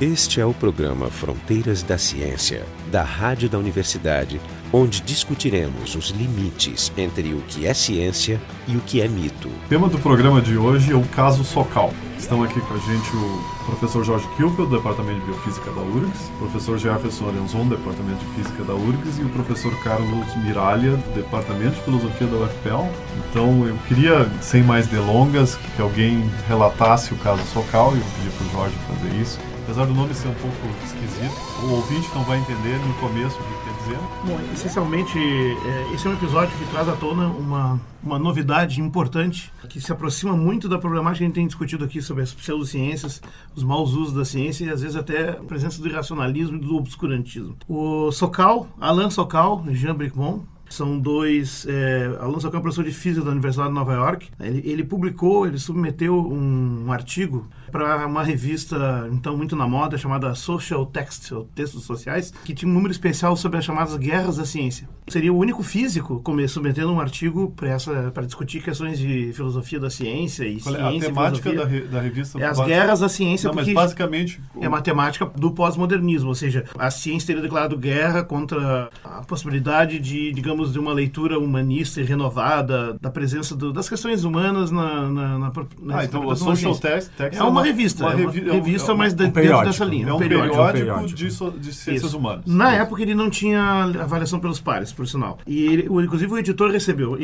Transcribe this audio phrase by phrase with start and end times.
[0.00, 4.40] Este é o programa Fronteiras da Ciência, da Rádio da Universidade,
[4.72, 9.46] onde discutiremos os limites entre o que é ciência e o que é mito.
[9.46, 11.94] O tema do programa de hoje é o caso Socal.
[12.18, 16.28] Estão aqui com a gente o professor Jorge Kilfeld, do Departamento de Biofísica da URGS,
[16.28, 20.96] o professor Jefferson Lorenzon, do Departamento de Física da URGS, e o professor Carlos Miralha,
[20.96, 22.90] do Departamento de Filosofia da UFPEL.
[23.30, 28.36] Então, eu queria, sem mais delongas, que alguém relatasse o caso Socal, e eu pedi
[28.36, 29.53] para o Jorge fazer isso.
[29.64, 33.42] Apesar do nome ser um pouco esquisito, o ouvinte não vai entender no começo o
[33.42, 33.98] que quer dizer.
[34.26, 39.50] Bom, essencialmente, é, esse é um episódio que traz à tona uma, uma novidade importante
[39.70, 43.22] que se aproxima muito da problemática que a gente tem discutido aqui sobre as pseudociências,
[43.56, 46.76] os maus usos da ciência e às vezes até a presença do irracionalismo e do
[46.76, 47.56] obscurantismo.
[47.66, 50.42] O Sokal, Alain Sokal Jean Bricmont,
[50.74, 51.66] são dois.
[51.68, 54.28] É, Alan Sokal é um professor de física da Universidade de Nova York.
[54.40, 59.98] Ele, ele publicou, ele submeteu um, um artigo para uma revista, então, muito na moda,
[59.98, 64.36] chamada Social Text, ou Textos Sociais, que tinha um número especial sobre as chamadas guerras
[64.36, 64.88] da ciência.
[65.08, 70.60] Seria o único físico submetendo um artigo para discutir questões de filosofia da ciência e
[70.60, 71.08] Qual é ciência.
[71.08, 72.40] a temática da, re, da, revista?
[72.40, 74.40] É as guerras da ciência, Não, porque mas basicamente.
[74.60, 79.98] é uma temática do pós-modernismo, ou seja, a ciência teria declarado guerra contra a possibilidade
[79.98, 85.08] de, digamos, de uma leitura humanista e renovada da presença do, das questões humanas na,
[85.10, 88.50] na, na, na Ah, então o Social Text, text é uma revista, é uma revi-
[88.50, 89.66] revista, é um- mas um dentro periódico.
[89.66, 90.08] dessa linha.
[90.08, 90.54] É um periódico.
[90.56, 91.18] periódico, periódico.
[91.18, 92.18] De, so- de ciências Isso.
[92.18, 92.44] humanas.
[92.46, 93.62] Na época ele não tinha
[94.00, 95.38] avaliação pelos pares, por sinal.
[95.46, 97.16] E ele, inclusive o editor recebeu.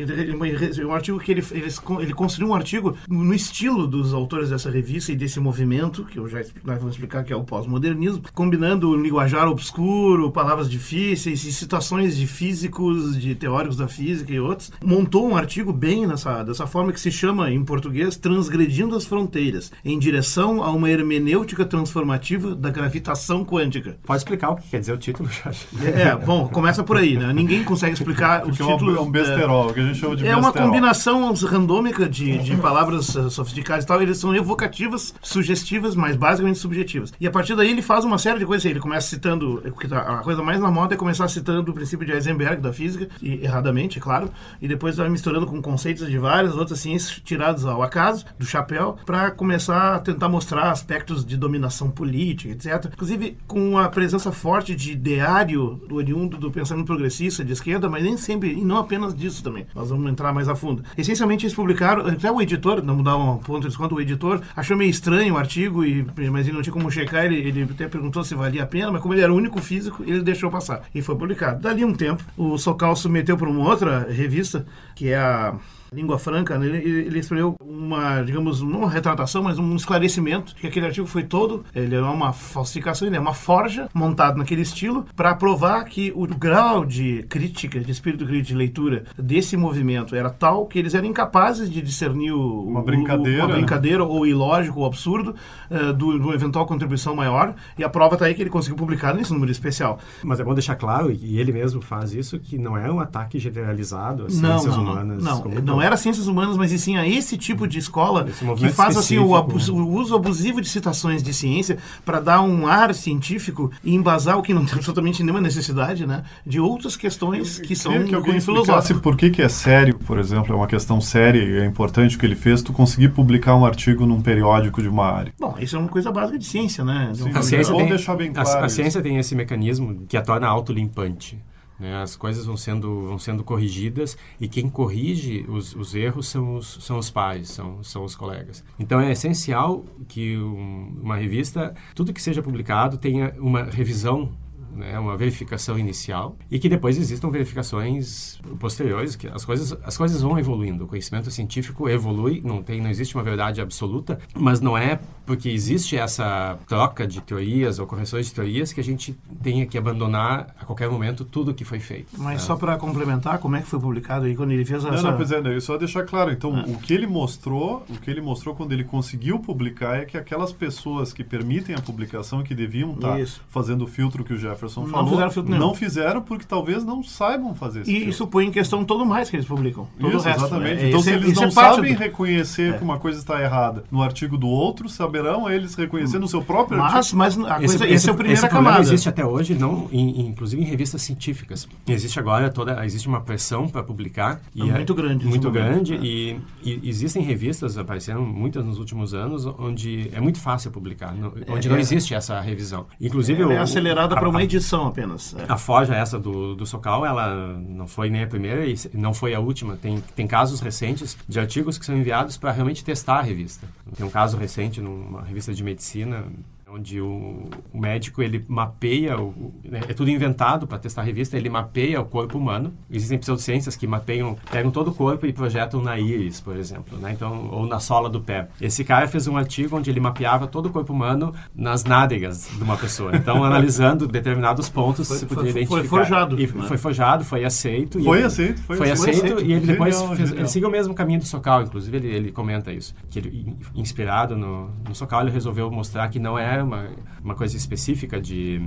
[0.87, 1.69] Um artigo que ele, ele,
[2.01, 6.29] ele construiu um artigo no estilo dos autores dessa revista e desse movimento, que eu
[6.29, 12.17] já nós vamos explicar que é o pós-modernismo, combinando linguajar obscuro, palavras difíceis e citações
[12.17, 14.73] de físicos, de teóricos da física e outros.
[14.85, 19.71] Montou um artigo bem nessa, dessa forma que se chama, em português, Transgredindo as Fronteiras,
[19.85, 23.97] em direção a uma hermenêutica transformativa da gravitação quântica.
[24.05, 25.67] Pode explicar o que quer dizer o título, Jorge?
[25.85, 27.33] É, bom, começa por aí, né?
[27.33, 28.97] Ninguém consegue explicar Porque é títulos.
[28.97, 30.69] é um besterol, o que a gente chama de É uma besterol.
[30.69, 34.00] combinação randômica de, de palavras eh, sofisticadas e tal.
[34.03, 37.12] Eles são evocativas, sugestivas, mas basicamente subjetivas.
[37.21, 38.65] E a partir daí ele faz uma série de coisas.
[38.65, 39.62] Ele começa citando.
[39.65, 42.73] o tá- A coisa mais na moda é começar citando o princípio de Heisenberg da
[42.73, 44.31] física, e, erradamente, é claro.
[44.60, 48.97] E depois vai misturando com conceitos de várias outras ciências tirados ao acaso, do chapéu,
[49.04, 52.91] para começar a tentar mostrar aspectos de dominação política, etc.
[52.93, 58.03] Inclusive com a presença forte de ideário do oriundo do pensamento progressista de esquerda, mas
[58.03, 59.66] nem sempre, e não apenas disso também.
[59.75, 60.82] Nós vamos entrar mais a fundo.
[60.97, 64.76] Essencialmente eles publicaram, até o editor, não dar um ponto de desconto, o editor achou
[64.76, 68.25] meio estranho o artigo, e, mas ele não tinha como checar, ele, ele até perguntou
[68.25, 70.82] se valia a pena, mas como ele era o único físico, ele deixou passar.
[70.94, 71.60] E foi publicado.
[71.60, 75.59] Dali um tempo, o Socal submeteu para uma outra revista, que é a
[75.93, 80.67] Língua Franca, né, ele, ele escreveu uma, digamos, não uma retratação, mas um esclarecimento, que
[80.67, 85.05] aquele artigo foi todo, ele é uma falsificação, ele é uma forja montado naquele estilo,
[85.17, 90.31] para provar que o grau de crítica, de espírito crítico de leitura desse movimento era
[90.31, 93.55] tal que eles eram incapazes de discernir o, Uma o- brincadeira, uma né?
[93.56, 95.34] brincadeira ou ilógico ou absurdo
[95.71, 99.15] eh, do, do eventual contribuição maior, e a prova está aí que ele conseguiu publicar
[99.15, 99.99] nesse número especial.
[100.23, 103.39] Mas é bom deixar claro, e ele mesmo faz isso, que não é um ataque
[103.39, 104.93] generalizado às Não, ciências não, não.
[104.93, 105.23] humanas.
[105.25, 108.25] Não, como um não era ciências humanas, mas e sim a esse tipo de escola
[108.25, 109.81] que faz assim o, específico, abu- né?
[109.83, 114.43] o uso abusivo de citações de ciência para dar um ar científico e embasar o
[114.43, 119.01] que não tem absolutamente nenhuma necessidade, né, de outras questões que são que alguém filosófico.
[119.01, 122.19] por que, que é sério, por exemplo, é uma questão séria e é importante o
[122.19, 125.33] que ele fez, tu conseguir publicar um artigo num periódico de uma área.
[125.39, 127.11] Bom, isso é uma coisa básica de ciência, né?
[127.15, 128.77] Sim, A Vamos ciência, tem, deixar bem a- claro a, isso.
[128.77, 131.39] ciência tem esse mecanismo que a torna autolimpante.
[131.81, 131.97] Né?
[132.03, 136.79] As coisas vão sendo, vão sendo corrigidas e quem corrige os, os erros são os,
[136.83, 138.63] são os pares, são, são os colegas.
[138.79, 144.31] Então é essencial que um- uma revista, tudo que seja publicado, tenha uma revisão
[144.75, 150.20] né, uma verificação inicial e que depois existam verificações posteriores que as coisas as coisas
[150.22, 154.76] vão evoluindo o conhecimento científico evolui não tem não existe uma verdade absoluta mas não
[154.76, 159.64] é porque existe essa troca de teorias ou correções de teorias que a gente tenha
[159.67, 162.38] que abandonar a qualquer momento tudo o que foi feito Mas né?
[162.38, 165.11] só para complementar, como é que foi publicado aí quando ele fez Não, essa...
[165.11, 166.32] não, pois é, né, só deixar claro.
[166.32, 166.64] Então, Ah.
[166.66, 170.52] o que ele mostrou, o que ele mostrou quando ele conseguiu publicar é que aquelas
[170.52, 173.40] pessoas que permitem a publicação, que deviam estar Isso.
[173.49, 175.67] fazendo o filtro que o Jefferson Não falou, fizeram filtro nenhum.
[175.67, 178.11] não fizeram porque talvez não saibam fazer esse E filtro.
[178.11, 179.87] isso põe em questão todo mais que eles publicam.
[179.99, 180.40] Todo Isso, o resto.
[180.44, 180.82] exatamente.
[180.82, 180.88] né?
[180.88, 182.78] Então, Esse se é- eles isso não é parte sabem do- reconhecer É.
[182.78, 186.78] que uma coisa está errada no artigo do outro, saberão eles reconhecer no seu próprio
[186.78, 187.17] Mas, artigo.
[187.19, 188.81] mas a coisa, esse, é a primeira esse problema camada.
[188.82, 191.69] existe até hoje, não, em- inclusive em revistas científicas.
[191.87, 194.40] Existe agora toda, existe uma pressão para publicar.
[194.56, 195.94] É muito grande esse Muito momento, grande.
[195.94, 196.00] é.
[196.00, 201.32] E, e existem revistas, apareceram muitas nos últimos anos, onde é muito fácil publicar, no-
[201.49, 201.81] onde não é.
[201.81, 202.87] existe essa revisão.
[203.00, 205.35] Inclusive, é o- acelerada para uma a- edição apenas.
[205.38, 205.47] É.
[205.49, 209.35] a Forja, essa do, do Socal, ela não foi nem a primeira e não foi
[209.35, 209.76] a última.
[209.76, 213.67] Tem, tem casos recentes de artigos que são enviados para realmente testar a revista.
[213.97, 216.25] Tem um caso recente numa revista de medicina
[216.72, 221.37] onde o, o médico ele mapeia, o, né, é tudo inventado para testar a revista,
[221.37, 222.72] ele mapeia o corpo humano.
[222.90, 227.12] Existem pseudociências que mapeiam, pegam todo o corpo e projetam na íris, por exemplo, né?
[227.12, 228.49] então, ou na sola do pé.
[228.61, 232.62] Esse cara fez um artigo onde ele mapeava todo o corpo humano nas nádegas de
[232.62, 233.16] uma pessoa.
[233.16, 235.88] Então, analisando determinados pontos, Foi- se foi- poderia foi identificar.
[236.05, 236.62] forjado, E né?
[236.69, 238.02] foi forjado, foi aceito.
[238.02, 239.25] Foi ele- aceito, foi foi aceito.
[239.25, 240.43] aceito, e ele depois Genial, fez, genial.
[240.44, 243.44] ele seguiu o mesmo caminho do Socal, inclusive ele, ele comenta isso, que ele,
[243.75, 246.89] in- inspirado no, no Socal, ele resolveu mostrar que não é uma,
[247.23, 248.61] uma coisa específica de,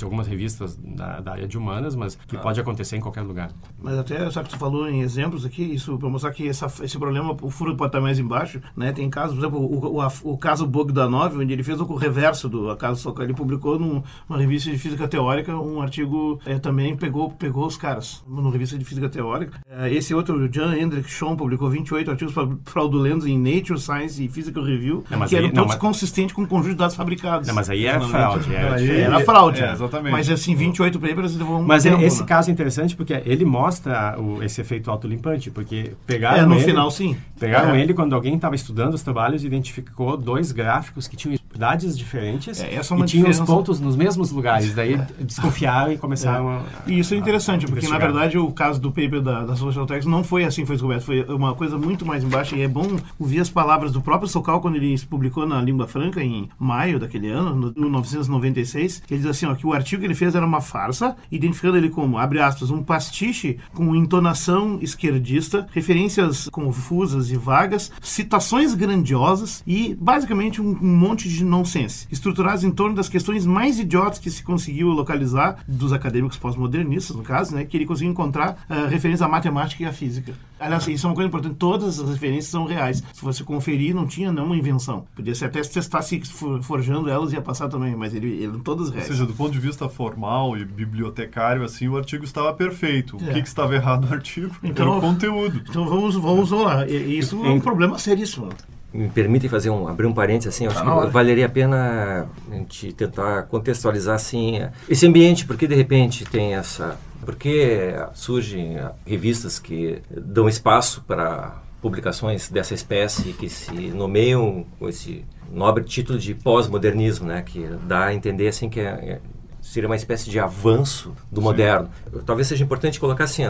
[0.00, 2.40] de algumas revistas da, da área de humanas, mas que Ah.
[2.40, 3.50] pode acontecer em qualquer lugar.
[3.80, 6.98] Mas até, só que tu falou em exemplos aqui, isso para mostrar que essa, esse
[6.98, 8.92] problema, o furo pode estar mais embaixo, né?
[8.92, 12.48] Tem casos, por exemplo, o, o, a- o caso Bogdanov, onde ele fez o reverso
[12.48, 16.96] do caso Socal, ele publicou num- numa revista de física teórica um artigo, eh, também
[16.96, 19.60] pegou, pegou os caras, numa revista de física teórica.
[19.68, 24.22] Eh, esse outro, o Jan Hendrik Schoen, publicou 28 artigos fra- fraudulentos em Nature, Science
[24.24, 26.78] e Physical Review, Não, que aí- eram não, todos mas- consistentes com o conjunto de
[26.78, 27.46] dados fabricados.
[27.46, 28.54] Não, mas aí é Não, fraude.
[28.54, 29.00] é.
[29.00, 29.60] Era fraude.
[29.62, 29.76] É?
[29.90, 30.12] Exatamente.
[30.12, 32.26] Mas assim, 28 papers levou um Mas tempo, esse né?
[32.26, 36.64] caso é interessante porque ele mostra o, esse efeito autolimpante, porque pegaram É, no ele,
[36.64, 37.16] final, sim.
[37.38, 37.80] Pegaram É.
[37.80, 42.60] ele quando alguém estava estudando os trabalhos e identificou dois gráficos que tinham idades diferentes
[42.60, 43.44] É, essa é e uma tinham os diferença.
[43.44, 44.74] pontos nos mesmos lugares.
[44.74, 46.62] Daí desconfiaram e começaram a...
[46.86, 50.08] E isso é interessante, porque na verdade o caso do paper da, da Social Text
[50.08, 52.54] não foi assim que foi descoberto, foi uma coisa muito mais embaixo.
[52.54, 52.86] E é bom
[53.18, 56.98] ouvir as palavras do próprio Sokal quando ele se publicou na Língua Franca em maio
[56.98, 57.90] daquele ano, no
[58.30, 59.02] 1996.
[59.06, 61.76] Que ele diz assim: ó, que o artigo que ele fez era uma farsa, identificando
[61.76, 69.62] ele como, abre aspas, um pastiche com entonação esquerdista, referências confusas e vagas, citações grandiosas
[69.66, 74.30] e basicamente um, um monte de nonsense, estruturados em torno das questões mais idiotas que
[74.30, 79.24] se conseguiu localizar dos acadêmicos pós-modernistas, no caso, né, que ele conseguiu encontrar uh, referência
[79.26, 80.32] à matemática e à física.
[80.58, 83.02] Aliás, isso é uma coisa importante, todas as referências são reais.
[83.14, 85.06] Se você conferir, não tinha nenhuma invenção.
[85.16, 88.60] Podia ser até se testasse for- forjando elas, ia passar também, mas ele, ele eram
[88.60, 89.06] todas Ou reais.
[89.08, 93.16] seja, do ponto de vista formal e bibliotecário, assim, o artigo estava perfeito.
[93.16, 93.32] O É.
[93.34, 94.54] que, que estava errado no artigo?
[94.62, 95.62] Então- Era o conteúdo.
[95.68, 96.86] Então vamos, vamos lá.
[96.86, 98.50] Isso é um problema seríssimo.
[98.92, 101.06] Me permitem fazer um, abrir um parênteses assim, acho hora.
[101.06, 106.54] que valeria a pena a gente tentar contextualizar assim esse ambiente, porque de repente tem
[106.54, 114.88] essa, porque surgem revistas que dão espaço para publicações dessa espécie que se nomeiam com
[114.88, 119.20] esse nobre título de pós-modernismo, né, que dá a entender assim que é, é-
[119.60, 121.90] seria uma espécie de avanço do moderno.
[122.24, 123.42] Talvez seja importante colocar assim,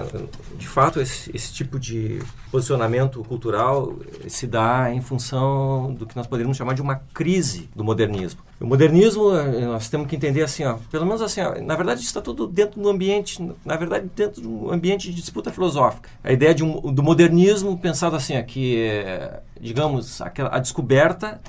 [0.57, 2.21] de fato esse, esse tipo de
[2.51, 3.97] posicionamento cultural
[4.29, 8.41] se dá em função do que nós poderíamos chamar de uma crise do modernismo.
[8.61, 12.03] O modernismo, eh, nós temos que entender assim, ó, pelo menos assim, ó, na verdade
[12.03, 16.11] está tudo dentro do ambiente, na verdade dentro de um ambiente de disputa filosófica.
[16.23, 21.41] A ideia de um, do modernismo pensado assim, ó, que, eh, digamos, aquela, a descoberta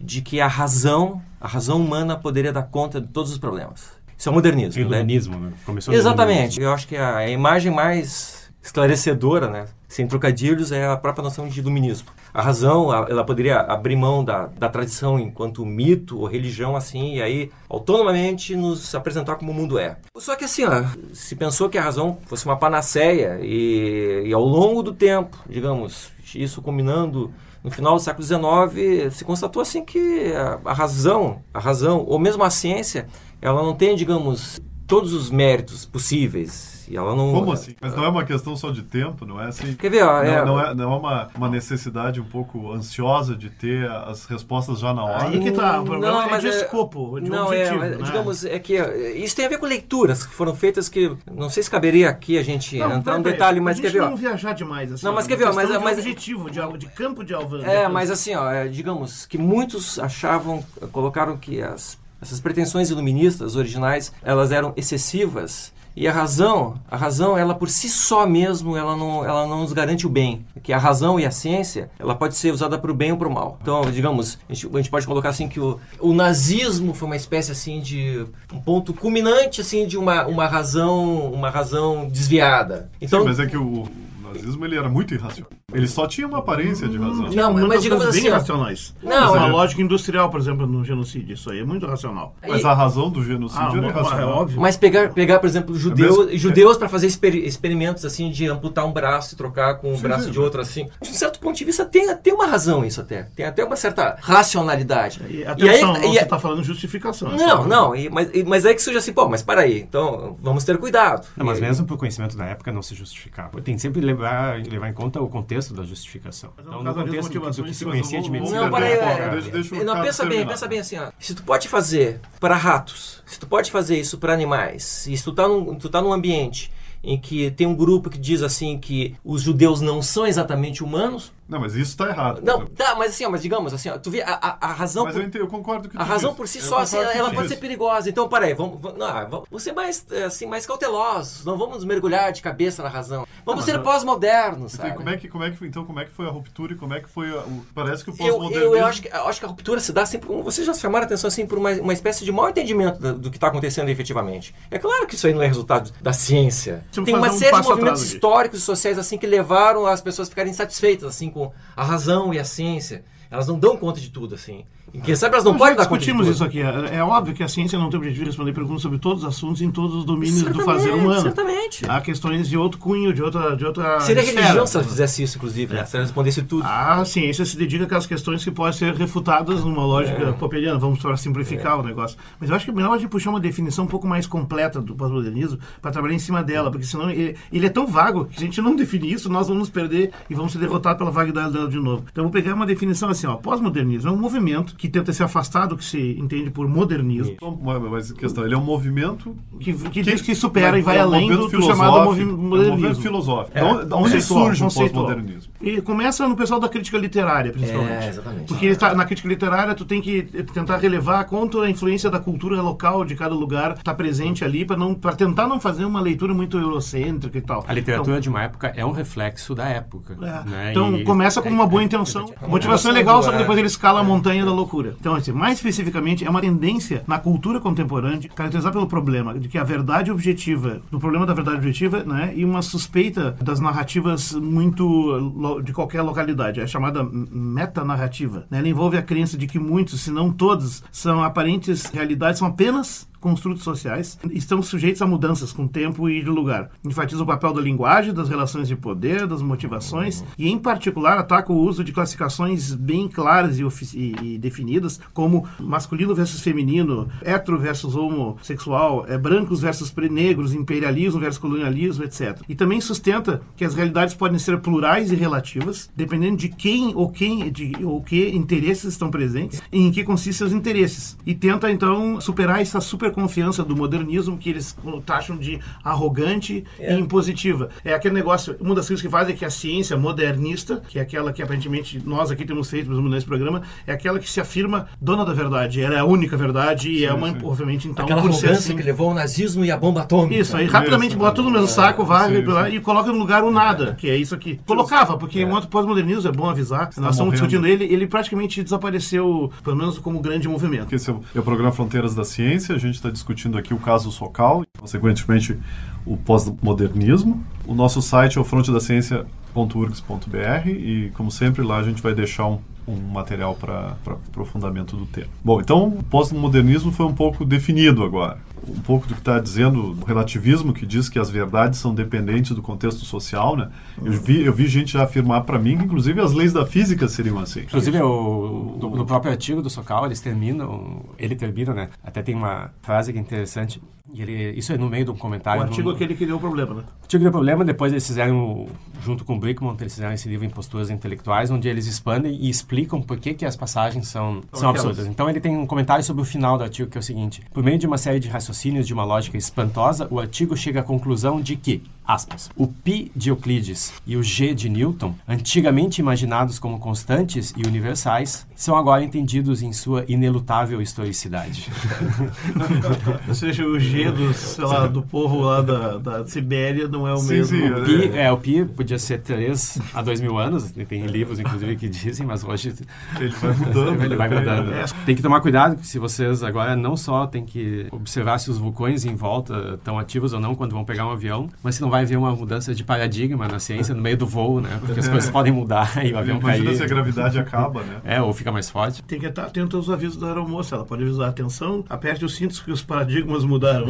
[0.00, 3.92] de que a razão, a razão humana poderia dar conta de todos os problemas.
[4.20, 4.98] Isso é o modernismo, né?
[4.98, 5.52] Iluminismo, né?
[5.64, 6.60] Começou no Exatamente.
[6.60, 11.58] Eu acho que a, imagem mais esclarecedora, né, sem trocadilhos, é a própria noção de
[11.58, 12.08] iluminismo.
[12.34, 17.22] A razão, ela poderia abrir mão da, da tradição enquanto mito ou religião, assim, e
[17.22, 19.96] aí, autonomamente, nos apresentar como o mundo é.
[20.18, 20.84] Só que assim, ó,
[21.14, 26.12] se pensou que a razão fosse uma panaceia e, e ao longo do tempo, digamos,
[26.34, 31.58] isso combinando no final do século XIX, se constatou assim que a, a razão, a
[31.58, 33.06] razão, ou mesmo a ciência,
[33.40, 36.79] ela não tem, digamos, todos os méritos possíveis.
[36.90, 37.32] E ela não.
[37.32, 37.76] Como assim?
[37.80, 39.74] Mas não é uma questão só de tempo, não é assim?
[39.74, 43.36] Quer ver, ó, Não, é- não é, não é uma, uma necessidade um pouco ansiosa
[43.36, 45.28] de ter as respostas já na hora?
[45.28, 47.84] Aí que tá, o problema Não, é mas de é- escopo, de não, objetivo.
[47.84, 47.98] é, né?
[48.02, 51.48] digamos, é que é, isso tem a ver com leituras que foram feitas que não
[51.48, 54.04] sei se caberia aqui a gente Não, entrar no detalhe, mas a quer gente ver,
[54.06, 54.10] ó.
[54.10, 55.06] não viajar demais assim.
[55.06, 57.62] Não, mas é quer ver, ó, mas- de mas- objetivo, de, de campo de alvan.
[57.62, 63.54] É, mas assim, ó, é, digamos que muitos achavam, colocaram que as, essas pretensões iluministas
[63.54, 68.96] originais, elas eram excessivas E a razão, a razão, ela por si só mesmo, ela
[68.96, 70.46] não, ela não nos garante o bem.
[70.62, 73.28] Que a razão e a ciência, ela pode ser usada para o bem ou para
[73.28, 73.58] o mal.
[73.60, 77.16] Então, digamos, a gente, a gente, pode colocar assim que o, o nazismo foi uma
[77.16, 82.90] espécie assim de um ponto culminante assim de uma, uma razão, uma razão desviada.
[82.98, 83.86] Então, Sim, mas é que o
[84.32, 85.50] nazismo ele era muito irracional.
[85.72, 87.28] Ele só tinha uma aparência de razão.
[87.30, 88.94] Não, mas, mas digamos assim, bem racionais.
[89.02, 89.50] Não, uma é.
[89.50, 92.34] lógica industrial, por exemplo, no genocídio, isso aí é muito racional.
[92.46, 94.28] Mas a razão do genocídio Ah, era é irracional.
[94.30, 94.60] óbvio.
[94.60, 98.84] Mas pegar, pegar por exemplo, judeus, mesmo- judeus para fazer exper- experimentos assim de amputar
[98.86, 100.30] um braço e trocar com o Sim, braço sim.
[100.30, 100.88] de outro assim.
[101.00, 103.24] De um certo ponto de vista tem, tem uma razão isso até.
[103.36, 105.20] Tem até uma certa racionalidade.
[105.28, 107.30] E, E atenção, aí- não e você aí- está falando justificação.
[107.30, 110.36] Não, não, e- mas, e- mas é que surge assim, pô, mas para aí, então
[110.42, 111.26] vamos ter cuidado.
[111.36, 113.60] Não, mas mesmo para o conhecimento da época não se justificava.
[113.60, 116.52] Tem sempre levar, levar em conta o contexto da justificação.
[116.56, 118.62] Mas, Então, no contexto do, do que se conhecia de medicina.
[118.62, 121.10] Não, peraí, peraí, é- não, pensa bem, pensa bem assim, ó.
[121.18, 125.24] Se tu pode fazer para ratos, se tu pode fazer isso para animais, e se
[125.24, 126.70] tu tá num, tu tá num ambiente
[127.02, 131.32] em que tem um grupo que diz assim que os judeus não são exatamente humanos,
[131.50, 132.40] Não, mas isso está errado.
[132.42, 135.04] não, tá, mas assim, ó, mas digamos assim, ó, tu vê a, a, a razão
[135.04, 136.36] Mas por- eu, entendo, eu concordo que a razão diz.
[136.36, 137.48] por si Eu só, assim, ela pode diz.
[137.48, 138.08] ser perigosa.
[138.08, 141.44] Então, peraí, vamos, vamos, não, vamos vamos ser mais, assim, mais cautelosos.
[141.44, 143.26] Não vamos mergulhar de cabeça na razão.
[143.44, 144.96] Vamos ser eu- pós-modernos, Enfim, sabe?
[144.96, 146.94] como é que, como é que, então, como é que foi a ruptura e como
[146.94, 147.64] é que foi a- o...
[147.74, 148.64] Parece que o Eu, pós-modernismo...
[148.74, 150.74] eu, eu acho, que, eu acho que a ruptura se dá sempre, como vocês já
[150.74, 153.48] chamaram a atenção, assim, por uma, uma espécie de mau entendimento do, do que está
[153.48, 154.54] acontecendo efetivamente.
[154.70, 156.84] É claro que isso aí não é resultado da ciência.
[156.96, 160.00] Eu Tem uma fazer um série de movimentos históricos e sociais assim que levaram as
[160.00, 161.39] pessoas a ficarem insatisfeitas assim com
[161.76, 163.04] a razão e a ciência.
[163.30, 164.64] Elas não dão conta de tudo, assim.
[165.04, 166.60] Quem sabe elas não Nós podem dar discutimos isso aqui.
[166.60, 169.22] É, é óbvio que a ciência não tem o objetivo de responder perguntas sobre todos
[169.22, 171.20] os assuntos em todos os domínios do Certamente, fazer humano.
[171.22, 171.84] certamente.
[171.88, 173.56] Há questões de outro cunho, de outra.
[173.56, 174.40] De outra Seria esfera.
[174.42, 175.84] religião se ela fizesse isso, inclusive, né?
[175.84, 176.64] se ela respondesse tudo.
[176.66, 180.32] A ciência se dedica àquelas questões que podem ser refutadas numa lógica É.
[180.32, 182.16] popperiana, vamos para simplificar o negócio.
[182.40, 184.80] Mas eu acho que é melhor a gente puxar uma definição um pouco mais completa
[184.80, 188.36] do pós-modernismo para trabalhar em cima dela, porque senão ele, ele é tão vago que
[188.36, 191.52] se a gente não definir isso, nós vamos perder e vamos ser derrotados pela vaguidade
[191.52, 192.04] dela de novo.
[192.10, 195.22] Então eu vou pegar uma definição assim, ó, pós-modernismo é um movimento que tenta se
[195.22, 198.64] afastar do que se entende por modernismo, Então, Mas mas a questão, ele é um
[198.64, 199.36] movimento...
[199.60, 202.20] que, que diz que supera e vai é um além do, movimento do chamado movi-
[202.20, 202.70] filosófico, é um modernismo.
[202.76, 203.58] movimento filosófico.
[203.58, 205.04] É, Da onde- conceitual, surge o conceitual.
[205.04, 205.52] pós-modernismo?
[205.60, 208.04] E começa no pessoal da crítica literária, principalmente.
[208.04, 208.44] É, exatamente.
[208.48, 210.22] Porque ele tá, na crítica literária tu tem que
[210.54, 214.76] tentar relevar quanto a influência da cultura local de cada lugar está presente ali para
[214.78, 217.62] não para tentar não fazer uma leitura muito eurocêntrica e tal.
[217.68, 220.14] A literatura de uma época é um reflexo da época.
[220.16, 220.70] Então, é, né?
[220.70, 222.24] então E- começa com uma boa intenção.
[222.40, 224.69] A motivação é legal, só que depois ele escala a montanha da loucura.
[225.00, 229.48] Então, assim, mais especificamente, é uma tendência na cultura contemporânea de caracterizar pelo problema de
[229.48, 234.32] que a verdade objetiva, do problema da verdade objetiva, né, e uma suspeita das narrativas
[234.32, 238.46] muito de qualquer localidade, é chamada metanarrativa.
[238.50, 238.58] Né?
[238.58, 243.09] Ela envolve a crença de que muitos, se não todos, são aparentes realidades, são apenas
[243.20, 246.70] construtos sociais estão sujeitos a mudanças com tempo e de lugar.
[246.84, 251.52] Enfatiza o papel da linguagem, das relações de poder, das motivações e, em particular, ataca
[251.52, 253.62] o uso de classificações bem claras e,
[253.94, 261.20] e- e definidas, como masculino versus feminino, hetero versus homossexual, é, brancos versus negros, imperialismo
[261.20, 262.40] versus colonialismo, etc.
[262.48, 267.10] E também sustenta que as realidades podem ser plurais e relativas, dependendo de quem ou
[267.10, 271.16] quem de, ou que interesses estão presentes e em que consistem seus interesses.
[271.26, 277.68] E tenta, então, superar essa superconfiança do modernismo que eles taxam de arrogante e impositiva.
[277.84, 281.02] É aquele negócio, uma das coisas que faz é que a ciência modernista, que é
[281.02, 285.24] aquela que aparentemente nós aqui temos feito nesse programa, é aquela que se afirma dona
[285.24, 285.80] da verdade.
[285.80, 287.38] Ela é a única verdade e é uma, sim.
[287.42, 290.40] obviamente, então, Aquela arrogância assim, que levou o nazismo e a bomba atômica.
[290.40, 292.76] isso, aí rapidamente bota tudo no mesmo saco, varre sim, sim.
[292.76, 294.60] e coloca no lugar o nada, que é isso aqui.
[294.66, 297.32] Colocava, porque o pós-modernismo é bom avisar, nós estamos morrendo.
[297.32, 300.94] discutindo ele, ele praticamente desapareceu, pelo menos como grande movimento.
[300.94, 302.74] esse é o, é o programa Fronteiras da Ciência.
[302.74, 305.58] A gente está discutindo aqui o caso Socal, consequentemente
[306.06, 307.44] o pós-modernismo.
[307.66, 312.58] O nosso site é o frontedaciencia.urgs.br e, como sempre, lá a gente vai deixar um,
[312.90, 315.28] um material para aprofundamento do tema.
[315.44, 318.38] Bom, então o pós-modernismo foi um pouco definido agora.
[318.68, 322.54] Um pouco do que está dizendo o relativismo, que diz que as verdades são dependentes
[322.54, 323.70] do contexto social, né?
[324.04, 327.08] Eu vi, eu vi gente já afirmar para mim que, inclusive, as leis da física
[327.08, 327.60] seriam assim.
[327.60, 331.88] Inclusive, o, do- no próprio artigo do Socal, eles terminam, ele termina, né?
[332.04, 333.80] Até tem uma frase que é interessante,
[334.12, 335.62] e ele, isso é no meio de um O comentário.
[335.62, 336.82] artigo é no, aquele que deu o problema, né?
[337.00, 338.66] O artigo deu problema, depois eles fizeram,
[339.02, 342.79] junto com o Brickmont, eles fizeram esse livro Imposturas Intelectuais, onde eles expandem e explicam
[342.86, 345.06] por que, que as passagens são, são absurdas.
[345.06, 347.42] Então ele tem um comentário sobre o final do artigo, que é o seguinte.
[347.52, 350.82] Por meio de uma série de raciocínios de uma lógica espantosa, o artigo chega à
[350.82, 352.50] conclusão de que, Aspas.
[352.56, 358.44] O π de Euclides e o g de Newton, antigamente imaginados como constantes e universais,
[358.56, 361.70] são agora entendidos em sua inelutável historicidade.
[363.28, 367.14] Ou seja, o G do, sei lá, do povo lá da, da Sibéria não é
[367.14, 367.56] o Sim, mesmo.
[367.56, 371.38] sim, O pi, é, o pi podia ser 3 a 2 mil anos, tem livros,
[371.38, 372.74] inclusive, que dizem, mas hoje
[373.18, 374.02] Ele vai mudando.
[374.04, 374.38] ele vai né?
[374.40, 374.72] mudando.
[374.74, 374.84] É.
[375.06, 378.58] Tem que tomar cuidado que se vocês agora não só tem que observar se os
[378.58, 381.88] vulcões em volta estão ativos ou não quando vão pegar um avião, mas se não
[381.88, 384.78] vai haver uma mudança de paradigma na ciência no meio do voo, né?
[384.80, 386.88] Porque as coisas podem mudar e o avião Imagina se a cair.
[386.88, 388.00] gravidade acaba, né?
[388.04, 389.02] É, ou fica mais forte.
[389.02, 390.74] Tem que estar atento aos avisos da aeromoça.
[390.74, 393.88] Ela pode avisar, atenção, aperte os cintos que os paradigmas mudaram.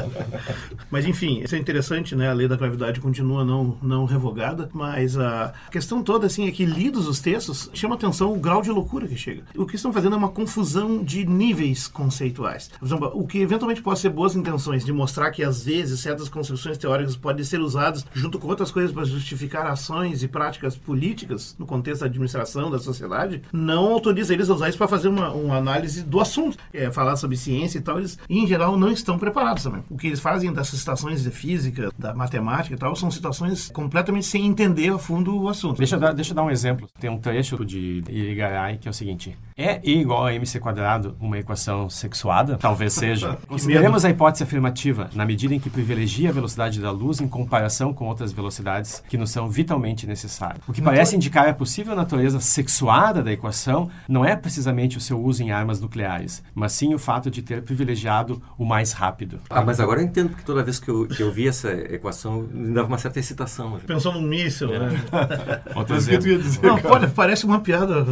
[0.90, 2.28] mas enfim, isso é interessante, né?
[2.30, 6.64] A lei da gravidade continua não, não revogada, mas a questão toda, assim, é que
[6.64, 9.42] lidos os textos, chama atenção o grau de loucura que chega.
[9.56, 12.70] O que estão fazendo é uma confusão de níveis conceituais.
[12.78, 16.28] Por exemplo, o que eventualmente pode ser boas intenções de mostrar que às vezes certas
[16.28, 21.56] construções teóricas podem ser usadas junto com outras coisas para justificar ações e práticas políticas
[21.58, 25.32] no contexto da administração da sociedade, não autoriza eles a usar isso para fazer uma,
[25.32, 26.58] uma análise do assunto.
[26.72, 29.82] É, falar sobre ciência e tal, eles em geral não estão preparados também.
[29.88, 34.26] O que eles fazem dessas citações de física, da matemática e tal, são citações completamente
[34.26, 35.78] sem entender a fundo o assunto.
[35.78, 36.86] Deixa eu, dar, deixa eu dar um exemplo.
[37.00, 41.16] Tem um trecho de Irigaray que é o seguinte: É E igual a mc quadrado
[41.18, 42.58] uma equação sexuada?
[42.58, 43.38] Talvez seja.
[43.48, 47.92] Consideremos a hipótese afirmativa, na medida em que privilegia a velocidade da luz em comparação
[47.92, 50.60] com outras velocidades que nos são vitalmente necessárias.
[50.68, 55.20] O que parece indicar a possível natureza sexuada da equação não é precisamente o seu
[55.22, 59.40] uso em armas nucleares, mas sim o fato de ter privilegiado o mais rápido.
[59.50, 62.46] Ah, mas agora eu entendo porque toda vez que eu, que eu vi essa equação,
[62.52, 63.78] me dava uma certa excitação.
[63.86, 64.88] Pensou num míssil, né?
[65.74, 66.42] Outro Mas o que tu ia exemplo.
[66.50, 68.04] dizer, Não, pode, parece uma piada,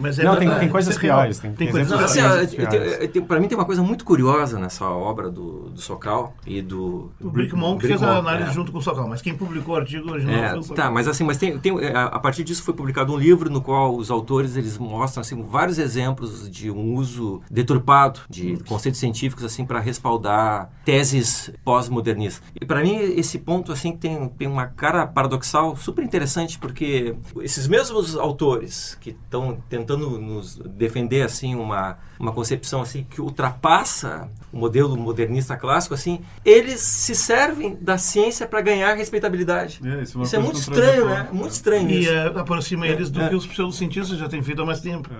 [0.00, 1.18] mas é Não, tem- tem coisas é real.
[1.18, 5.30] piores, tem- tem coisas exemplos Assim, pra mim tem uma coisa muito curiosa nessa obra
[5.30, 7.10] do, do Sokal e do...
[7.20, 8.54] O Brickmon que fez a Brickmon, análise é.
[8.54, 10.84] junto com o Sokal, mas quem publicou o artigo original É, foi o Sokal.
[10.84, 13.60] tá, mas assim, mas tem, tem, a a partir disso foi publicado um livro no
[13.60, 19.44] qual os autores eles mostram assim vários exemplos de um uso deturpado de conceitos científicos
[19.44, 22.42] assim para respaldar teses pós-modernistas.
[22.58, 27.68] E para mim esse ponto assim tem, tem uma cara paradoxal super interessante porque esses
[27.68, 34.56] mesmos autores que estão tentando nos defender assim uma uma concepção assim que ultrapassa o
[34.58, 39.80] modelo modernista clássico assim, eles se servem da ciência para ganhar respeitabilidade.
[39.84, 41.28] É, isso é Isso é muito estranho, né?
[41.32, 42.10] Muito estranho E isso.
[42.10, 43.28] é, aproxima eles do É.
[43.28, 45.10] que os pseudocientistas já têm feito há mais tempo.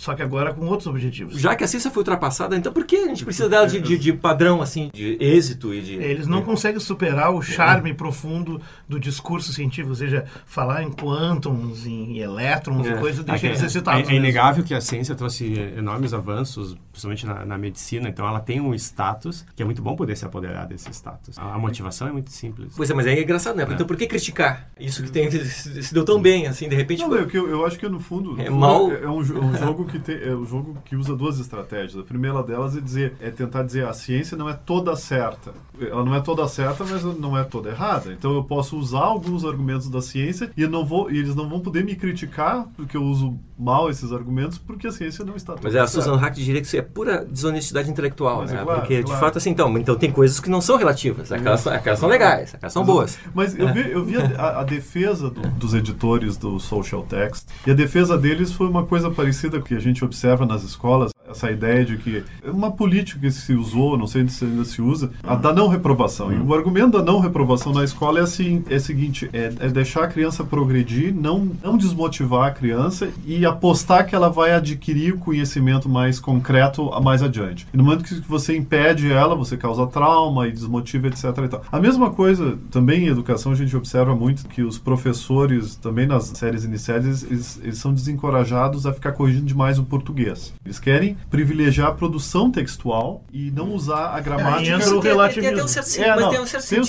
[0.00, 1.38] Só que agora com outros objetivos.
[1.38, 3.98] Já que a ciência foi ultrapassada, então por que a gente precisa dela de, de-
[3.98, 5.92] de padrão, assim, de êxito e de...
[5.96, 11.84] Eles não conseguem superar o charme profundo do discurso científico, ou seja, falar em quântons,
[11.84, 12.92] em elétrons É.
[12.94, 14.00] e coisas, deixa É, eles é, excitados.
[14.00, 14.16] é mesmo.
[14.24, 18.74] inegável que a ciência trouxe enormes avanços, principalmente na, na medicina, então ela tem um
[18.74, 21.38] status que é muito bom poder se apoderar desse status.
[21.38, 22.74] A, a motivação é muito simples.
[22.76, 23.66] Pois é, mas aí é engraçado, né?
[23.70, 24.70] Então por que criticar?
[24.78, 27.00] Isso que tem, se, se deu tão bem, assim, de repente...
[27.02, 29.20] Não, é que eu, eu acho que no fundo, no É fundo, mal- é, um,
[29.20, 31.96] é um jogo que tem, é um jogo que usa duas estratégias.
[31.96, 35.52] A primeira delas é dizer, é tentar dizer a ciência não é toda certa.
[35.80, 38.12] Ela não é toda certa, mas não é toda errada.
[38.12, 41.60] Então eu posso usar alguns argumentos da ciência e não vou, e eles não vão
[41.60, 45.74] poder me criticar porque eu uso mal esses argumentos porque a ciência não está Mas
[45.74, 45.86] é, a.
[45.86, 48.62] Susan Hack diria que isso é pura desonestidade intelectual, Mas é né?
[48.64, 49.20] claro, Porque, de claro.
[49.20, 51.30] fato, assim, então, então tem coisas que não são relativas.
[51.32, 53.18] Aquelas, são- aquelas são legais, aquelas são boas.
[53.34, 57.70] Mas eu vi, eu vi a, a- defesa do- dos editores do Social Text, e
[57.70, 61.84] a defesa deles foi uma coisa parecida que a gente observa nas escolas, essa ideia
[61.84, 65.34] de que é uma política que se usou, não sei se ainda se usa, a
[65.36, 66.32] da não reprovação.
[66.32, 69.68] E o argumento da não reprovação na escola é, assim, é o seguinte, é, é
[69.68, 75.14] deixar a criança progredir, não, não desmotivar a criança e apostar que ela vai adquirir
[75.14, 77.66] o conhecimento mais concreto a- mais adiante.
[77.72, 81.24] E no momento que você impede ela, você causa trauma e desmotiva, etc.
[81.44, 81.62] E tal.
[81.70, 86.24] A mesma coisa também em educação a gente observa muito que os professores, também nas
[86.24, 90.52] séries iniciais, eles, eles são desencorajados a ficar corrigindo demais o português.
[90.64, 94.74] Eles querem privilegiar a produção textual e não usar a gramática.
[94.76, 95.64] entra o tem, relativismo.
[95.64, 96.84] um certo, É, mas não, tem um certo tem um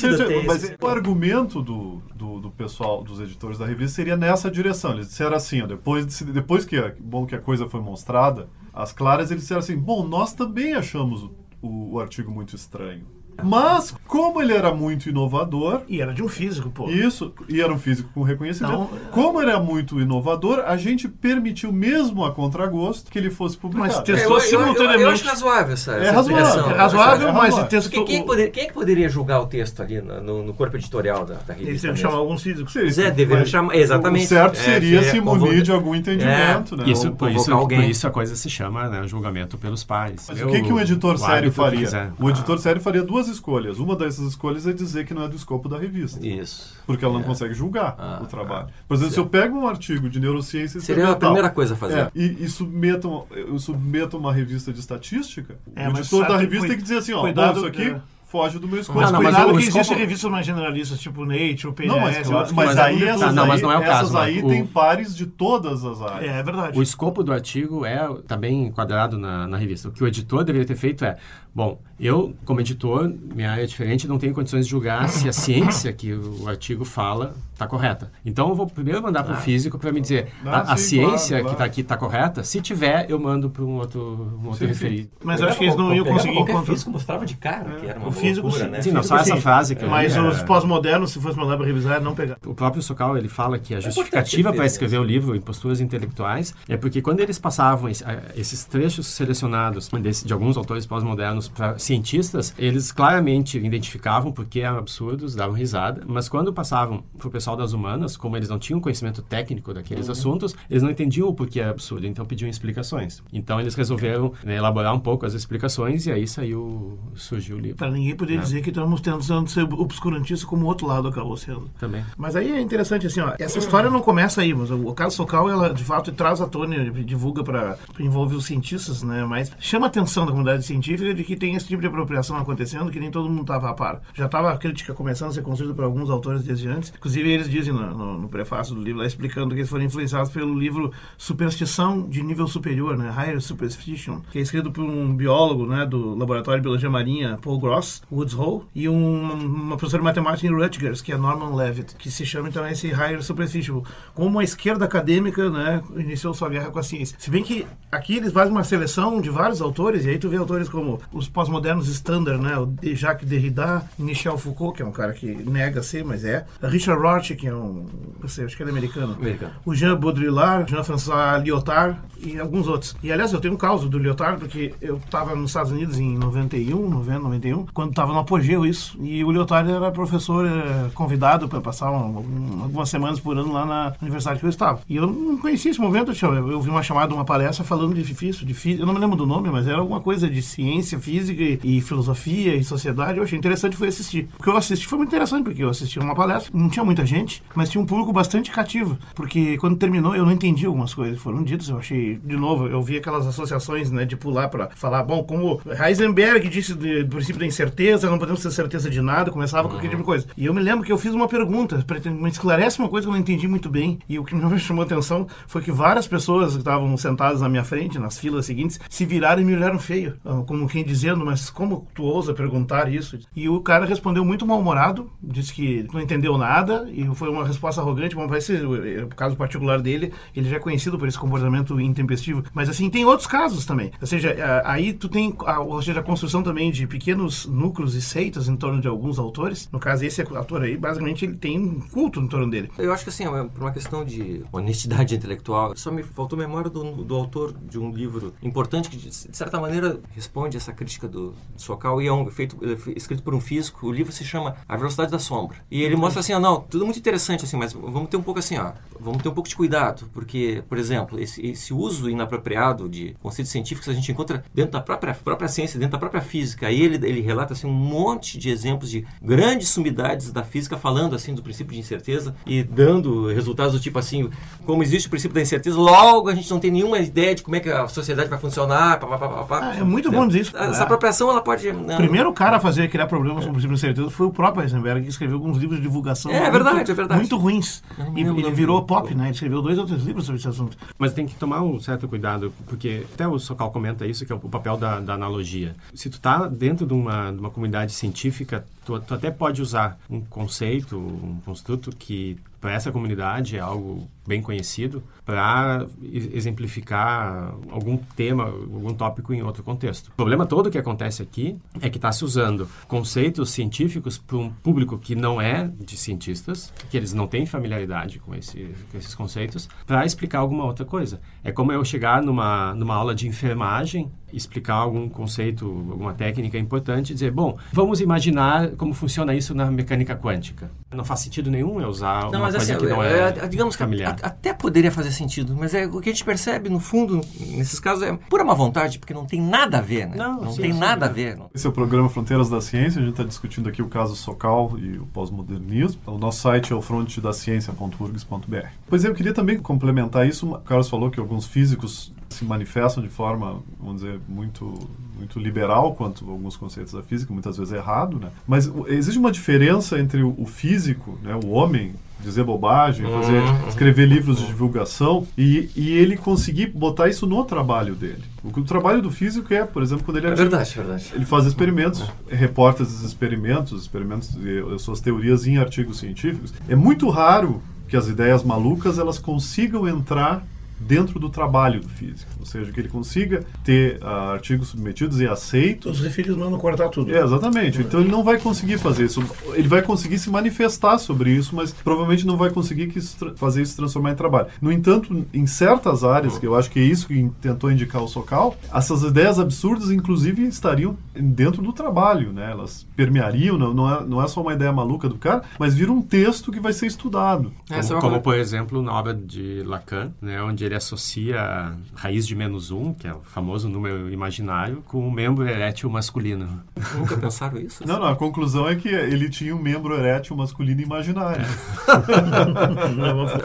[0.47, 0.73] mas isso.
[0.81, 4.93] o argumento do, do, do pessoal, dos editores da revista, seria nessa direção.
[4.93, 7.79] Eles disseram assim, ó, depois, de se- depois que, a, bom, que a coisa foi
[7.79, 12.57] mostrada, as claras, eles disseram assim, bom, nós também achamos o, o, o artigo muito
[12.57, 13.07] estranho.
[13.43, 16.89] Mas, como ele era muito inovador, E era de um físico, pô.
[16.89, 18.73] isso, e era um físico com reconhecimento.
[18.73, 23.57] Então, Como ele é muito inovador, a gente permitiu mesmo a contragosto que ele fosse
[23.57, 23.87] publicado.
[23.89, 25.13] Mas É, testou eu, eu, eu, eu simultaneamente.
[25.13, 26.37] acho razoável essa, É razoável.
[26.45, 26.71] explicação.
[26.71, 27.91] É razoável, É mas testou.
[27.91, 30.53] Quem, quem, é que poder- quem é que poderia julgar o texto ali no, no-
[30.53, 31.87] corpo editorial da, da revista?
[31.87, 32.75] Eles chamar alguns físicos.
[32.75, 33.75] É, deveriam Mas chamar.
[33.75, 34.25] Exatamente.
[34.25, 36.83] O certo É, seria é, se munir de algum entendimento, né?
[36.87, 37.81] Isso, por, isso, alguém.
[37.81, 40.25] por isso a coisa se chama né, julgamento pelos pais.
[40.27, 41.79] Mas Eu- o que, que um editor o sério faria?
[41.79, 42.11] quiser.
[42.19, 43.79] O editor sério faria duas duas escolhas.
[43.79, 46.25] Uma dessas escolhas é dizer que não é do escopo da revista.
[46.25, 46.75] Isso.
[46.85, 47.23] Porque ela não É.
[47.23, 48.67] consegue julgar Ah, o trabalho.
[48.69, 49.31] ah, Por exemplo, se eu certo.
[49.31, 51.99] pego um artigo de neurociência Seria a primeira coisa a fazer.
[51.99, 56.35] é, e, e submeto, eu submeto uma revista de estatística, É, o mas editor da
[56.35, 58.01] que revista cui- tem que dizer assim, ó, cuidado, isso aqui é.
[58.25, 58.99] foge do meu escopo.
[59.01, 61.73] Mas Não, não, mas cuidado o que escopo- existem revistas mais generalistas, tipo Nature, o
[61.73, 63.19] PNS, Não, mas, claro, que mas cuidam aí essas.
[63.19, 64.49] Tá, não, mas não é o aí, caso, essas aí Marco.
[64.49, 66.31] tem O- pares de todas as áreas.
[66.31, 66.79] É, é verdade.
[66.79, 69.89] O escopo do artigo é também enquadrado na, na revista.
[69.89, 71.17] O que o editor deveria ter feito é,
[71.53, 75.33] bom, eu, como editor, minha área é diferente, não tenho condições de julgar se a
[75.33, 78.11] ciência que o artigo fala está correta.
[78.25, 80.95] Então, eu vou primeiro mandar para o físico para me dizer, Ah, a, a sim,
[80.97, 82.43] ciência claro, que está aqui está correta?
[82.43, 84.01] Se tiver, eu mando para um outro,
[84.41, 84.65] um outro Sim, sim.
[84.67, 85.09] referido.
[85.23, 86.63] Mas eu acho que eles não iam conseguir encontrar.
[86.63, 88.71] físico mostrava de cara que era uma O físico, loucura, sim.
[88.71, 88.81] né?
[88.81, 89.41] Sim, não, só essa sim.
[89.41, 92.37] frase que eu Mas li, é- os pós-modernos, se fosse mandar para revisar, não pegar.
[92.47, 95.79] O próprio Sokal ele fala que a importante justificativa para escrever o livro em posturas
[95.79, 97.91] intelectuais é porque quando eles passavam
[98.35, 99.87] esses trechos selecionados
[100.25, 106.27] de alguns autores pós-modernos para cientistas, eles claramente identificavam porque eram absurdos, davam risada, mas
[106.29, 110.11] quando passavam para o pessoal das humanas, como eles não tinham conhecimento técnico daqueles Uhum.
[110.11, 113.21] assuntos, eles não entendiam o porquê era absurdo, então pediam explicações.
[113.31, 117.77] Então eles resolveram né, elaborar um pouco as explicações e aí saiu surgiu o livro
[117.77, 118.37] Para ninguém poder É.
[118.37, 121.69] dizer que estamos tentando ser obscurantista como o outro lado acabou sendo.
[121.79, 122.03] também.
[122.17, 125.49] Mas aí é interessante assim, ó, essa história não começa aí, mas o, caso Socal,
[125.49, 129.89] ela de fato traz à tona, divulga para envolver os cientistas, né, mas chama a
[129.89, 133.29] atenção da comunidade científica de que tem esse tipo de apropriação acontecendo que nem todo
[133.29, 134.01] mundo estava a par.
[134.13, 137.49] Já estava a crítica começando a ser construída por alguns autores desde antes, inclusive eles
[137.49, 140.91] dizem no, no, no prefácio do livro, lá explicando que eles foram influenciados pelo livro
[141.17, 146.15] Superstição de Nível Superior, né, Higher Superstition, que é escrito por um biólogo, né, do
[146.15, 150.53] Laboratório de Biologia Marinha, Paul Gross, Woods Hole, e um, uma professora de matemática em
[150.53, 153.83] Rutgers, que é Norman Levitt, que se chama então esse Higher Superstition.
[154.13, 157.15] Como a esquerda acadêmica, né, iniciou sua guerra com a ciência.
[157.19, 160.37] Se bem que aqui eles fazem uma seleção de vários autores, e aí tu vê
[160.37, 165.13] autores como os pós-modernos standard, né, o Jacques Derrida, Michel Foucault, que é um cara
[165.13, 167.85] que nega ser, mas é, Richard Rorty, que é um,
[168.21, 169.51] não sei, acho que ele é americano, Americano.
[169.65, 172.95] o Jean Baudrillard, Jean-François Lyotard e alguns outros.
[173.03, 176.17] E aliás, eu tenho um caso do Lyotard, porque eu estava nos Estados Unidos em
[176.17, 181.47] 91, 90, 91, quando estava no apogeu isso, e o Lyotard era professor eh, convidado
[181.47, 184.81] para passar um- um- algumas semanas por ano lá na universidade que eu estava.
[184.89, 188.53] E eu não conhecia esse momento, eu, vi uma chamada, uma palestra falando de de
[188.53, 191.59] física, eu não me lembro do nome, mas era alguma coisa de ciência, física e,
[191.63, 193.17] e filosofia e sociedade.
[193.17, 194.27] Eu achei interessante foi assistir.
[194.39, 197.05] O que eu assisti foi muito interessante, porque eu assisti uma palestra, não tinha muita
[197.05, 201.17] gente, mas tinha um público bastante cativo, porque quando terminou eu não entendi algumas coisas
[201.17, 204.69] que foram ditas, eu achei, de novo, eu vi aquelas associações, né, de pular para
[204.75, 209.01] falar, bom, como Heisenberg disse de- do princípio da incerteza, não podemos ter certeza de
[209.01, 210.25] nada, começava com aquele tipo de coisa.
[210.37, 213.13] E eu me lembro que eu fiz uma pergunta, me esclarece uma coisa que eu
[213.13, 216.53] não entendi muito bem, e o que me chamou a atenção foi que várias pessoas
[216.53, 220.15] que estavam sentadas na minha frente, nas filas seguintes, se viraram e me olharam feio,
[220.45, 223.17] como quem dizendo, mas como tu ousa perguntar isso?
[223.35, 227.81] E o cara respondeu muito mal-humorado, disse que não entendeu nada, e foi uma resposta
[227.81, 232.43] arrogante, bom, parece o caso particular dele, ele já é conhecido por esse comportamento intempestivo,
[232.53, 233.91] mas assim, tem outros casos também.
[233.99, 238.01] Ou seja, aí tu tem a, ou seja, a construção também de pequenos núcleos e
[238.01, 239.67] seitas em torno de alguns autores.
[239.71, 242.69] No caso, esse autor aí, basicamente, ele tem um culto em torno dele.
[242.77, 246.69] Eu acho que assim, é por uma questão de honestidade intelectual, só me faltou memória
[246.69, 251.33] do, do autor de um livro importante que, de certa maneira, responde essa crítica do
[251.55, 252.57] Socal e é um, feito,
[252.95, 253.87] escrito por um físico.
[253.87, 255.57] O livro se chama A Velocidade da Sombra.
[255.69, 258.39] E ele mostra assim, ó, não, tudo muito interessante, assim, mas vamos ter um pouco
[258.39, 262.87] assim, ó, vamos ter um pouco de cuidado, porque, por exemplo, esse, esse uso inapropriado
[262.87, 266.67] de conceitos científicos a gente encontra dentro da própria, própria ciência, dentro da própria física.
[266.67, 271.15] Aí ele, ele relata assim, um monte de exemplos de grandes sumidades da física falando
[271.15, 274.29] assim do princípio de incerteza e dando resultados do tipo assim,
[274.65, 277.55] como existe o princípio da incerteza, logo a gente não tem nenhuma ideia de como
[277.55, 278.99] é que a sociedade vai funcionar.
[278.99, 279.59] Pá, pá, pá, pá, pá.
[279.61, 280.57] Ah, é muito bom dizer isso.
[280.71, 281.71] Essa apropriação ela pode.
[281.71, 284.31] né, O primeiro cara a fazer criar problemas com o princípio de certeza foi o
[284.31, 287.19] próprio Heisenberg, que escreveu alguns livros de divulgação É, muito, verdade, é verdade.
[287.21, 287.83] muito ruins.
[288.15, 289.25] E o nome virou do- pop, né?
[289.25, 290.77] Ele escreveu dois ou três livros sobre esse assunto.
[290.97, 294.35] Mas tem que tomar um certo cuidado, porque até o Sokal comenta isso, que é
[294.35, 295.75] o papel da, da analogia.
[295.93, 299.99] Se tu está dentro de uma, de uma comunidade científica, tu, tu até pode usar
[300.09, 307.97] um conceito, um construto que para essa comunidade é algo bem conhecido, para exemplificar algum
[307.97, 310.09] tema, algum tópico em outro contexto.
[310.09, 314.51] O problema todo que acontece aqui é que está se usando conceitos científicos para um
[314.51, 319.15] público que não é de cientistas, que eles não têm familiaridade com, esse, com esses
[319.15, 321.19] conceitos, para explicar alguma outra coisa.
[321.43, 327.09] É como eu chegar numa, numa aula de enfermagem, explicar algum conceito, alguma técnica importante
[327.09, 330.69] e dizer, bom, vamos imaginar como funciona isso na mecânica quântica.
[330.93, 333.47] Não faz sentido nenhum eu usar uma Não, mas coisa assim, que não é, é,
[333.47, 334.17] digamos que familiar.
[334.21, 337.79] a- até poderia fazer sentido, mas é o que a gente percebe, no fundo, nesses
[337.79, 340.17] casos, é pura má vontade, porque não tem nada a ver, né?
[340.17, 341.09] Não, sim, tem sim, nada é.
[341.09, 341.37] a ver.
[341.37, 341.49] não.
[341.53, 342.99] Esse é o programa Fronteiras da Ciência.
[342.99, 346.01] A gente está discutindo aqui o caso Socal e o pós-modernismo.
[346.05, 348.67] O nosso site é o frontedaciencia.urgs.br.
[348.87, 350.47] Pois é, eu queria também complementar isso.
[350.51, 355.93] O Carlos falou que alguns físicos se manifestam de forma, vamos dizer, muito, muito liberal
[355.95, 358.29] quanto a alguns conceitos da física, muitas vezes errado, né?
[358.47, 363.67] Mas existe uma diferença entre o, físico, né, o homem, dizer bobagem, fazer, Uhum.
[363.67, 368.21] escrever livros de divulgação e, e ele conseguir botar isso no trabalho dele.
[368.43, 371.11] O, o trabalho do físico é, por exemplo, quando ele É verdade, é verdade.
[371.15, 376.53] ele faz experimentos, reporta esses experimentos, experimentos e as suas teorias em artigos científicos.
[376.69, 380.45] É muito raro que as ideias malucas elas consigam entrar
[380.87, 385.27] dentro do trabalho do físico, ou seja, que ele consiga ter ah, artigos submetidos e
[385.27, 385.99] aceitos.
[385.99, 387.13] Os refilhos mandam cortar tudo.
[387.15, 387.81] É, exatamente.
[387.81, 389.23] Então ele não vai conseguir fazer isso.
[389.53, 393.61] Ele vai conseguir se manifestar sobre isso, mas provavelmente não vai conseguir que isso fazer
[393.61, 394.47] isso se transformar em trabalho.
[394.61, 398.01] No entanto, em certas áreas, que eu acho que é isso que in- tentou indicar
[398.01, 402.51] o Socal, essas ideias absurdas, inclusive, estariam dentro do trabalho, né?
[402.51, 405.91] Elas permeariam, não, não, é, não é só uma ideia maluca do cara, mas vira
[405.91, 407.51] um texto que vai ser estudado.
[407.69, 411.73] Essa é Como, como, por exemplo, na obra de Lacan, né, onde ele associa a
[411.95, 416.63] raiz de menos um, que é o famoso número imaginário, com o membro erétil masculino.
[416.97, 417.85] Nunca pensaram isso?
[417.85, 421.45] Não, não, a conclusão é que ele tinha um membro erétil masculino imaginário.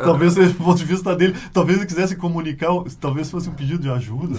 [0.05, 3.81] talvez seja do ponto de vista dele, talvez ele quisesse comunicar, talvez fosse um pedido
[3.81, 4.39] de ajuda.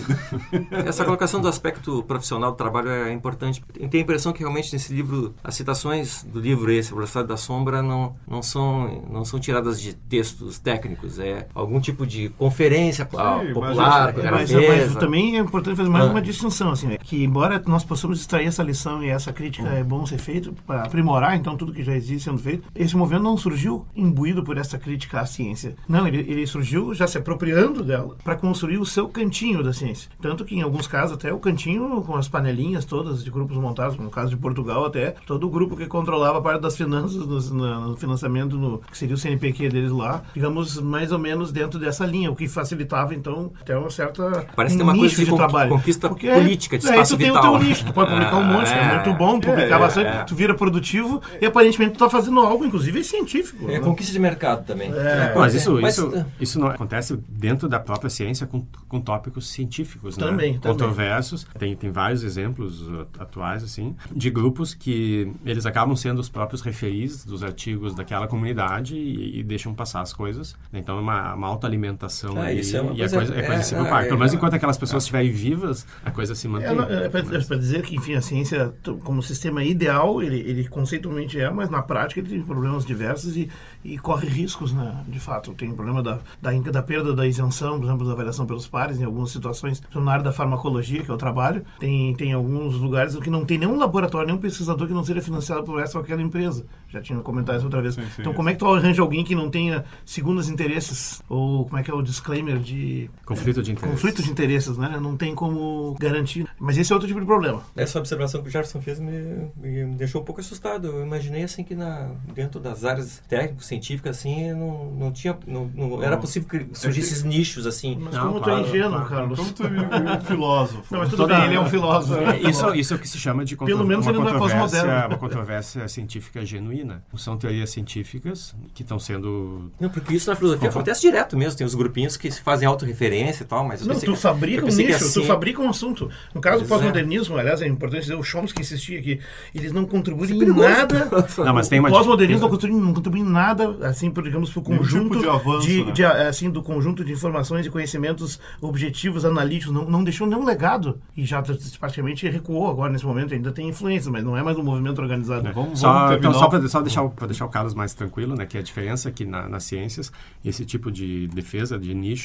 [0.71, 3.63] Essa colocação do aspecto profissional do trabalho é importante.
[3.79, 7.27] Eu tenho a impressão que realmente nesse livro, as citações do livro esse, A Velocidade
[7.27, 11.19] da Sombra, não, não, são, não são tiradas de textos técnicos.
[11.19, 12.76] É algum tipo de conferência
[13.17, 14.85] ah, Sim, popular mas- o cara Mas, fez.
[14.91, 16.09] mas também é importante fazer mais Ah.
[16.11, 16.97] uma distinção, assim, né?
[16.97, 20.83] que embora nós possamos extrair essa lição e essa crítica é bom ser feito para
[20.83, 24.77] aprimorar então tudo que já existe sendo feito, esse movimento não surgiu imbuído por essa
[24.77, 25.75] crítica à ciência.
[25.87, 30.09] Não, ele, ele surgiu já se apropriando dela para construir o seu cantinho da ciência.
[30.21, 33.97] Tanto que em alguns casos até o cantinho com as panelinhas todas de grupos montados,
[33.97, 37.39] no caso de Portugal até, todo o grupo que controlava a parte das finanças, no,
[37.55, 41.79] no- no financiamento, no, que seria o CNPq deles lá, digamos, mais ou menos dentro
[41.79, 45.35] dessa linha, o que facilitava então até uma certa Parece um ter uma coisa de
[45.35, 45.69] trabalho.
[45.69, 47.55] conquista Porque política, de aí espaço tu tem vital.
[47.55, 50.07] o teu nicho, tu pode publicar um monte, é, É, muito bom publicar é, bastante,
[50.07, 50.23] é.
[50.23, 53.69] tu vira produtivo e aparentemente tu tá fazendo algo, inclusive científico.
[53.69, 53.79] É né?
[53.79, 54.91] conquista de mercado também.
[54.91, 55.33] É.
[55.35, 60.17] Mas isso, Mas, isso, isso não acontece dentro da própria ciência com, com tópicos científicos,
[60.17, 60.25] né?
[60.25, 60.71] Também, também.
[60.71, 61.45] Controversos.
[61.57, 62.85] Tem, tem vários exemplos
[63.19, 68.95] atuais, assim, de grupos que eles acabam sendo os próprios referis dos artigos daquela comunidade
[68.95, 70.55] e, e deixam passar as coisas.
[70.73, 73.61] Então, é uma, uma autoalimentação Ah, isso é uma e a coisa- coisa, é coisa
[73.61, 74.35] é, se é, é, Pelo menos é.
[74.35, 76.69] enquanto aquelas pessoas estiverem vivas, a coisa se mantém.
[76.69, 81.69] É, para dizer que, enfim, a ciência, como sistema ideal, ele, ele conceitualmente é, mas
[81.69, 83.49] na prática ele tem problemas diversos e,
[83.83, 85.03] e corre riscos, né?
[85.07, 88.45] De fato, tem problema da, da, in- da perda da isenção, por exemplo, da avaliação
[88.45, 92.13] pelos pares, em algumas situações, por exemplo, na área da farmacologia, que eu trabalho, tem,
[92.15, 95.79] tem alguns lugares que não tem nenhum laboratório, nenhum pesquisador que não seja financiado por
[95.81, 96.65] essa ou aquela empresa.
[96.89, 97.95] Já tinha comentado isso outra vez.
[97.95, 101.65] Sim, sim, então, como é que tu arranja alguém que não tenha segundos interesses, ou
[101.65, 103.91] como é que é o disclaimer de Conflito de interesse.
[103.93, 104.97] conflito de interesses, né?
[105.01, 106.47] Não tem como garantir.
[106.59, 107.61] Mas esse é outro tipo de problema.
[107.75, 110.87] Essa observação que o Jefferson fez me, me deixou um pouco assustado.
[110.87, 115.69] Eu imaginei assim que na, dentro das áreas técnicas, científicas, assim, não, não tinha, não,
[115.75, 117.97] não era possível que surgissem esses nichos assim.
[117.99, 119.07] Mas Não, como tu claro, é ingênuo, claro.
[119.09, 119.39] Carlos.
[119.39, 120.83] Como tu é um filósofo.
[120.91, 122.21] Não, mas tudo bem, ele é um filósofo.
[122.21, 124.27] É, Isso, isso é o que se chama de contro- Pelo menos uma, ele não
[124.27, 127.03] é uma controvérsia científica genuína.
[127.17, 131.57] São teorias científicas que estão sendo Não, porque isso na filosofia acontece direto mesmo.
[131.57, 134.61] Tem os grupinhos que se fazem autorreferência e tal, mas eu Não, tu que- fabrica
[134.61, 136.09] eu um que nicho, assim- tu fabrica um assunto.
[136.33, 136.67] No caso do é.
[136.67, 139.19] pós-modernismo, aliás, é importante dizer, o Chomsky insistia que
[139.53, 140.67] eles não contribuem em perigoso.
[140.67, 141.07] nada.
[141.43, 144.49] Não, mas tem uma o pós-modernismo não contribui, não contribui em nada, assim, por, digamos,
[144.51, 145.91] pro Nenhum conjunto tipo de avanço, né?
[145.91, 150.99] de, assim, do conjunto de informações e conhecimentos objetivos, analíticos, não, não deixou nenhum legado.
[151.15, 151.41] E já
[151.79, 155.49] praticamente recuou agora nesse momento, ainda tem influência, mas não é mais um movimento organizado.
[155.53, 158.45] Vamos, Só, vamos então, só para só deixar, o- deixar o Carlos mais tranquilo, né,
[158.45, 160.11] que a diferença é que na, nas ciências,
[160.43, 162.16] esse tipo de defesa, de nicho,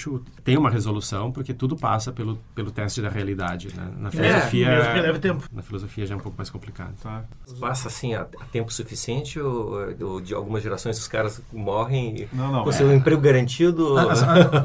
[0.45, 3.69] tem uma resolução, porque tudo passa pelo, pelo teste da realidade.
[3.75, 3.89] Né?
[3.99, 5.45] Na filosofia, mesmo que leve tempo.
[5.53, 6.95] na filosofia já é um pouco mais complicado.
[7.03, 7.25] Tá.
[7.61, 12.51] Passa assim a, a tempo suficiente ou, ou de algumas gerações os caras morrem Não,
[12.53, 12.65] não.
[12.65, 13.99] com seu emprego garantido?
[13.99, 14.11] Eu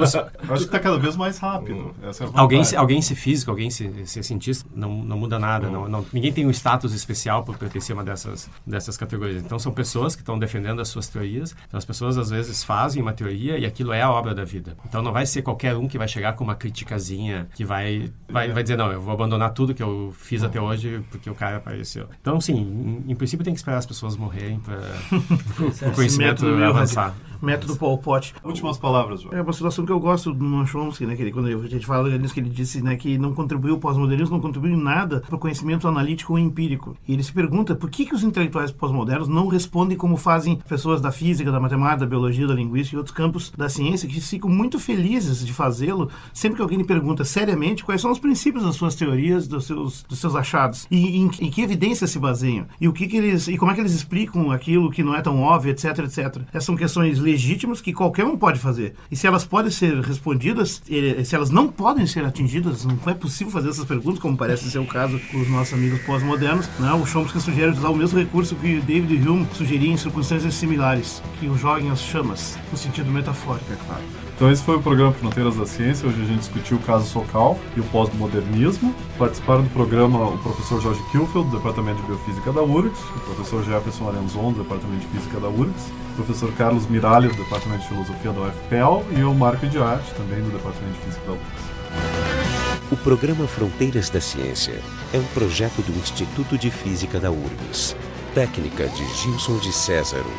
[0.04, 1.94] acho que está cada vez mais rápido.
[2.04, 5.70] Essa é Alguém, se- alguém ser físico, alguém ser, ser cientista, não, não muda nada.
[5.70, 9.44] Não, não- ninguém tem um status especial por pertencer a uma dessas, dessas categorias.
[9.44, 11.56] Então, são pessoas que estão defendendo as suas teorias.
[11.68, 14.78] Então, as pessoas, às vezes, fazem uma teoria e aquilo é a obra da vida.
[14.86, 18.52] Então, não vai ser qualquer um que vai chegar com uma criticazinha que vai, vai,
[18.52, 21.58] vai dizer, não, eu vou abandonar tudo que eu fiz até hoje porque o cara
[21.58, 22.08] apareceu.
[22.22, 24.78] Então, sim, em, em princípio tem que esperar as pessoas morrerem para
[25.90, 27.16] o conhecimento avançar.
[27.42, 28.34] Método Paul Pot.
[28.44, 29.34] Últimas palavras, João.
[29.34, 31.16] É uma situação que eu gosto do Noam Chomsky, né?
[31.16, 33.80] Que ele, quando a gente fala nisso, que ele disse né, que não contribuiu, o
[33.80, 36.96] pós-modernismo não contribuiu em nada para o conhecimento analítico ou empírico.
[37.08, 41.02] E ele se pergunta por que, que os intelectuais pós-modernos não respondem como fazem pessoas
[41.02, 44.50] da física, da matemática, da biologia, da linguística e outros campos da ciência, que ficam
[44.50, 48.76] muito felizes de fazê-lo sempre que alguém lhe pergunta seriamente quais são os princípios das
[48.76, 52.88] suas teorias, dos seus, dos seus achados, e em, em que evidências se baseiam, e
[52.88, 55.42] o que, que eles, e como é que eles explicam aquilo que não é tão
[55.42, 56.42] óbvio, etc, etc.
[56.50, 58.96] Essas são questões legítimas que qualquer um pode fazer.
[59.12, 60.82] E se elas podem ser respondidas,
[61.26, 64.80] se elas não podem ser atingidas, não é possível fazer essas perguntas, como parece ser
[64.80, 66.94] o caso com os nossos amigos pós-modernos, né?
[66.94, 71.48] o Chomsky sugere usar o mesmo recurso que David Hume sugeria em circunstâncias similares, que
[71.48, 74.27] o joguem as chamas, no sentido metafórico, é claro.
[74.38, 76.08] Então esse foi o programa Fronteiras da Ciência.
[76.08, 78.94] Hoje a gente discutiu o caso Socal e o pós-modernismo.
[79.18, 83.64] Participaram do programa o professor Jorge Kilfeld, do Departamento de Biofísica da URGS, o professor
[83.64, 87.88] Jefferson Arenzon, do Departamento de Física da URGS, o professor Carlos Miralha, do Departamento de
[87.88, 92.92] Filosofia da UFPEL e o Marco de Arte, também do Departamento de Física da URGS.
[92.92, 94.80] O programa Fronteiras da Ciência
[95.14, 97.96] é um projeto do Instituto de Física da URGS.
[98.36, 100.32] Técnica de Gilson de Césaro.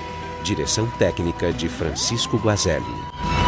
[0.44, 3.47] Direção técnica de Francisco Guazelli.